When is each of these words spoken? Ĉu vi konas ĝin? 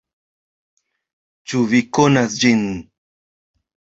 Ĉu 1.51 1.61
vi 1.73 1.81
konas 1.97 2.37
ĝin? 2.45 2.63